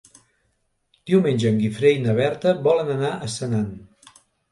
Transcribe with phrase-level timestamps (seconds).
[1.11, 3.69] Diumenge en Guifré i na Berta volen anar a Senan.